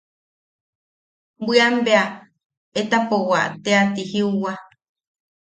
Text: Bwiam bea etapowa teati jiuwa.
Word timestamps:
Bwiam 1.45 1.75
bea 1.85 2.05
etapowa 2.79 3.41
teati 3.63 4.01
jiuwa. 4.11 4.53